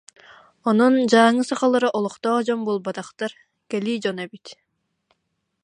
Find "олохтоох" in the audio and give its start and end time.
1.97-2.43